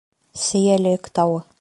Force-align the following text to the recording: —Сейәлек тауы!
—Сейәлек 0.45 1.13
тауы! 1.21 1.43